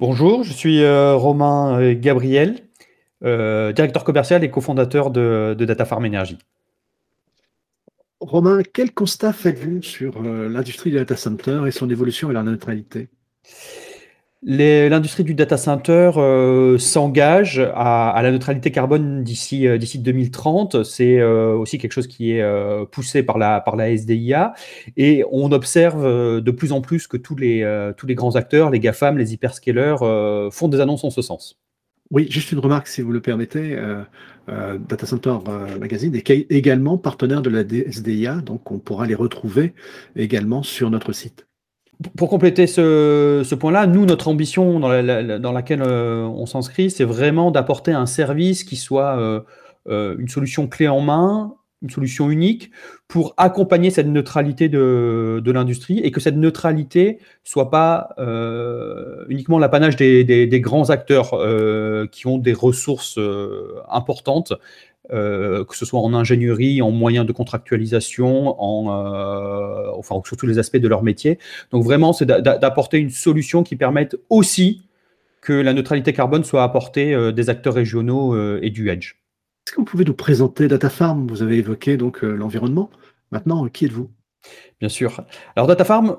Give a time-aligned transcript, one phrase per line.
[0.00, 2.68] Bonjour, je suis euh, Romain euh, Gabriel,
[3.24, 6.38] euh, directeur commercial et cofondateur de, Data Farm Energy.
[8.20, 13.08] Romain, quel constat faites-vous sur l'industrie du data center et son évolution vers la neutralité?
[14.42, 20.84] L'industrie du data center euh, s'engage à, la neutralité carbone d'ici euh, d'ici 2030.
[20.84, 22.44] C'est euh, aussi quelque chose qui est
[22.92, 24.54] poussé par la par la SDIA
[24.96, 28.78] et on observe de plus en plus que tous les tous les grands acteurs, les
[28.78, 31.58] GAFAM, les hyperscalers font des annonces en ce sens.
[32.10, 33.76] Oui, juste une remarque si vous le permettez.
[34.46, 35.36] Data Center
[35.80, 39.74] Magazine est également partenaire de la SDIA, donc on pourra les retrouver
[40.14, 41.47] également sur notre site.
[42.16, 47.90] Pour compléter ce, point-là, nous, notre ambition dans, laquelle euh, on s'inscrit, c'est vraiment d'apporter
[47.90, 49.40] un service qui soit euh,
[49.88, 52.70] euh, une solution clé en main, une solution unique
[53.06, 58.10] pour accompagner cette neutralité de, l'industrie et que cette neutralité soit pas
[59.28, 61.30] uniquement l'apanage des, grands acteurs
[62.10, 63.18] qui ont des ressources
[63.88, 64.52] importantes
[65.10, 70.46] euh, que ce soit en ingénierie, en moyens de contractualisation, en, euh, enfin, sur tous
[70.46, 71.38] les aspects de leur métier.
[71.70, 74.82] Donc vraiment, c'est d'apporter une solution qui permette aussi
[75.40, 79.17] que la neutralité carbone soit apportée euh, des acteurs régionaux et du edge.
[79.68, 81.26] Est-ce que vous pouvez nous présenter DataFarm?
[81.28, 82.88] Vous avez évoqué donc l'environnement.
[83.32, 84.10] Maintenant, qui êtes-vous?
[84.80, 85.20] Bien sûr.
[85.56, 86.16] Alors DataFarm,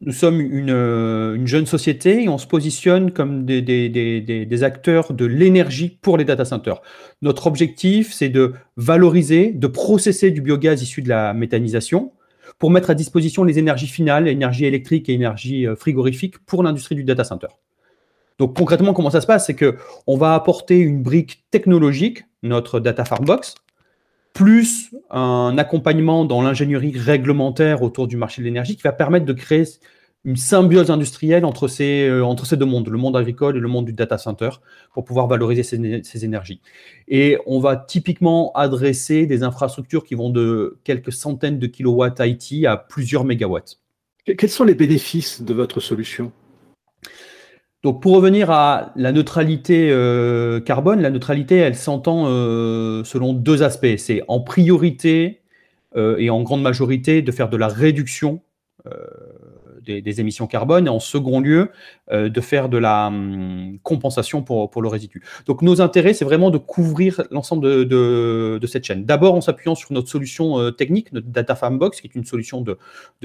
[0.00, 5.96] nous sommes euh, une, jeune société et on se positionne comme des, acteurs de l'énergie
[6.02, 6.82] pour les data centers.
[7.22, 12.10] Notre objectif, c'est de valoriser, de processer du biogaz issu de la méthanisation
[12.58, 16.96] pour mettre à disposition les énergies finales, énergie électrique et énergie euh, frigorifique pour l'industrie
[16.96, 17.46] du data center.
[18.40, 19.46] Donc concrètement, comment ça se passe?
[19.46, 23.54] C'est qu'on va apporter une brique technologique, notre Data Farm Box,
[24.32, 29.32] plus un accompagnement dans l'ingénierie réglementaire autour du marché de l'énergie qui va permettre de
[29.32, 29.64] créer
[30.24, 33.68] une symbiose industrielle entre ces, euh, entre ces deux mondes, le monde agricole et le
[33.68, 34.50] monde du data center,
[34.92, 36.60] pour pouvoir valoriser ces, énergies.
[37.06, 42.66] Et on va typiquement adresser des infrastructures qui vont de quelques centaines de kilowatts IT
[42.66, 43.78] à plusieurs mégawatts.
[44.36, 46.32] Quels sont les bénéfices de votre solution?
[47.84, 53.62] Donc pour revenir à la neutralité euh, carbone, la neutralité, elle s'entend euh, selon deux
[53.62, 53.96] aspects.
[53.98, 55.42] C'est en priorité
[55.96, 58.40] euh, et en grande majorité de faire de la réduction
[59.84, 61.70] des, émissions carbone et en second lieu
[62.10, 65.22] de faire de la hum, compensation pour, le résidu.
[65.46, 69.04] Donc nos intérêts, c'est vraiment de couvrir l'ensemble de, cette chaîne.
[69.04, 72.62] D'abord en s'appuyant sur notre solution technique, notre Data Farm Box, qui est une solution
[72.62, 72.78] de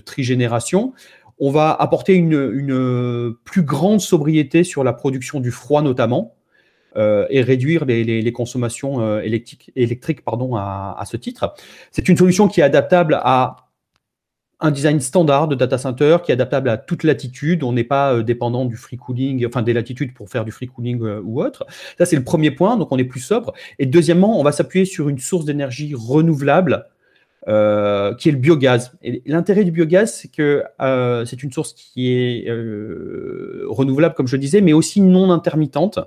[0.00, 0.94] trigénération
[1.40, 6.36] on va apporter une, plus grande sobriété sur la production du froid notamment,
[6.96, 9.72] euh, et réduire les, consommations euh, électriques,
[10.56, 11.54] à, ce titre.
[11.92, 13.68] C'est une solution qui est adaptable à
[14.58, 17.62] un design standard de data center, qui est adaptable à toute latitude.
[17.62, 20.66] On n'est pas euh, dépendant du free cooling, enfin des latitudes pour faire du free
[20.66, 21.64] cooling ou autre.
[21.96, 23.52] Ça, c'est le premier point, donc on est plus sobre.
[23.78, 26.86] Et deuxièmement, on va s'appuyer sur une source d'énergie renouvelable
[27.48, 28.92] euh, qui est le biogaz.
[29.24, 34.36] L'intérêt du biogaz, c'est que euh, c'est une source qui est euh, renouvelable, comme je
[34.36, 36.00] disais, mais aussi non intermittente,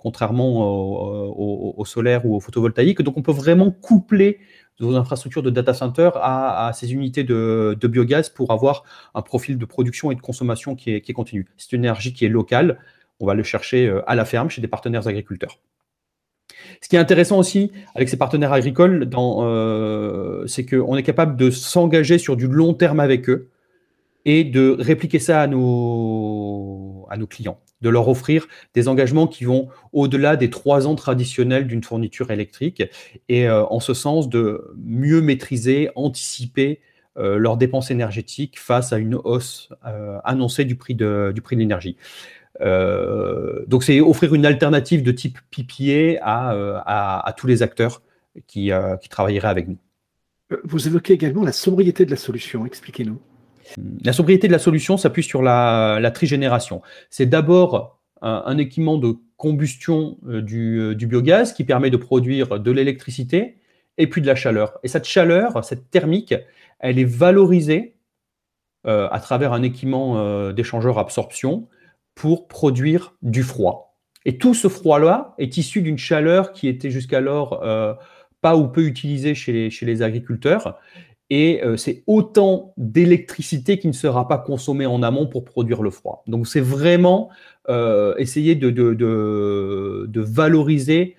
[0.00, 3.00] contrairement au, solaire ou au photovoltaïque.
[3.02, 4.40] Donc, on peut vraiment coupler
[4.80, 8.82] vos infrastructures de data center à, ces unités de, biogaz pour avoir
[9.14, 11.46] un profil de production et de consommation qui est, qui est continu.
[11.58, 12.80] C'est une énergie qui est locale.
[13.20, 15.60] On va le chercher à la ferme chez des partenaires agriculteurs.
[16.80, 21.50] Ce qui est intéressant aussi avec ces partenaires agricoles, euh, c'est qu'on est capable de
[21.50, 23.48] s'engager sur du long terme avec eux
[24.24, 30.36] et de répliquer ça à nos, clients, de leur offrir des engagements qui vont au-delà
[30.36, 32.82] des trois ans traditionnels d'une fourniture électrique
[33.28, 36.80] et euh, en ce sens de mieux maîtriser, anticiper
[37.18, 39.68] euh, leurs dépenses énergétiques face à une hausse
[40.24, 41.96] annoncée du prix de l'énergie.
[42.62, 48.02] Euh, donc, c'est offrir une alternative de type PPA euh, à, tous les acteurs
[48.46, 49.78] qui, euh, qui travailleraient avec nous.
[50.64, 52.66] Vous évoquez également la sobriété de la solution.
[52.66, 53.18] Expliquez-nous.
[54.04, 56.82] La sobriété de la solution s'appuie sur la, la trigénération.
[57.10, 63.56] C'est d'abord un, équipement de combustion du, du, biogaz qui permet de produire de l'électricité
[63.98, 64.78] et puis de la chaleur.
[64.82, 66.34] Et cette chaleur, cette thermique,
[66.80, 67.96] elle est valorisée
[68.84, 71.68] à travers un équipement d'échangeur absorption
[72.14, 73.92] pour produire du froid.
[74.24, 77.94] Et tout ce froid-là est issu d'une chaleur qui était jusqu'alors euh,
[78.40, 80.78] pas ou peu utilisée chez les, agriculteurs.
[81.30, 85.90] Et euh, c'est autant d'électricité qui ne sera pas consommée en amont pour produire le
[85.90, 86.22] froid.
[86.26, 87.30] Donc c'est vraiment
[87.68, 91.16] euh, essayer de, de, de, valoriser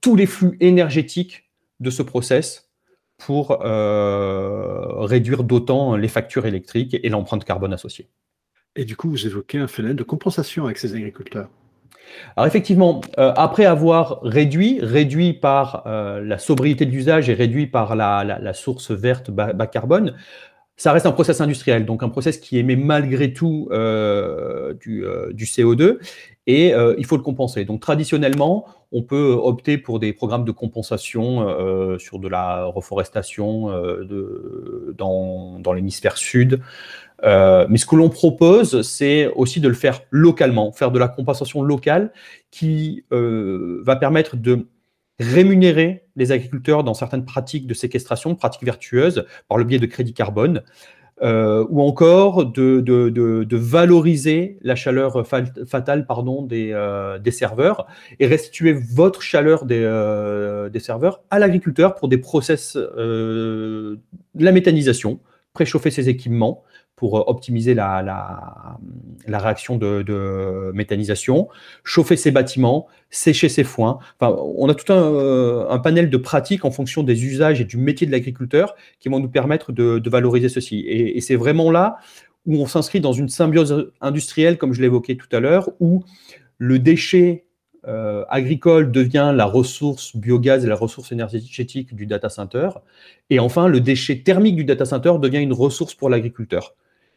[0.00, 2.70] tous les flux énergétiques de ce process
[3.18, 3.58] pour
[5.08, 8.08] réduire d'autant les factures électriques et l'empreinte carbone associée.
[8.76, 11.48] Et du coup, vous évoquez un phénomène de compensation avec ces agriculteurs.
[12.36, 17.66] Alors effectivement, euh, après avoir réduit, réduit par euh, la sobriété de l'usage et réduit
[17.66, 20.14] par la, source verte bas, carbone,
[20.80, 25.04] ça reste un process industriel, donc un process qui émet malgré tout euh, du,
[25.44, 25.98] CO2
[26.46, 27.64] et il faut le compenser.
[27.66, 31.46] Donc traditionnellement, on peut opter pour des programmes de compensation
[31.98, 33.68] sur de la reforestation
[34.96, 36.60] dans, l'hémisphère sud,
[37.24, 41.08] euh, mais ce que l'on propose, c'est aussi de le faire localement, faire de la
[41.08, 42.12] compensation locale
[42.50, 44.66] qui euh, va permettre de
[45.18, 50.62] rémunérer agriculteurs dans certaines pratiques de séquestration, pratiques vertueuses, par le biais de crédit carbone,
[51.22, 56.74] euh, ou encore de, valoriser la chaleur fatale pardon, des,
[57.22, 57.86] des, serveurs
[58.18, 59.80] et restituer votre chaleur des,
[60.72, 63.98] des serveurs à l'agriculteur pour des process, de
[64.34, 65.20] la méthanisation,
[65.52, 66.62] préchauffer ses équipements,
[67.00, 71.48] pour euh, optimiser la, la, réaction de, méthanisation,
[71.82, 73.98] chauffer ses bâtiments, sécher ses foins.
[74.20, 77.78] Enfin, on a tout un, euh, panel de pratiques en fonction des usages et du
[77.78, 80.84] métier de l'agriculteur qui vont nous permettre de, valoriser ceci.
[80.86, 81.96] Et, c'est vraiment là
[82.44, 86.04] où on s'inscrit dans une symbiose industrielle, comme je l'évoquais tout à l'heure, où
[86.58, 87.46] le déchet
[87.88, 92.70] euh, agricole devient la ressource biogaz et la ressource énergétique du data center.
[93.30, 96.74] Et enfin, le déchet thermique du data center devient une ressource pour l'agriculteur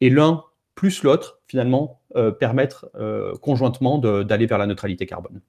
[0.00, 0.42] et l'un
[0.74, 5.40] plus l'autre, finalement, euh, permettre euh, conjointement d'aller vers la neutralité carbone.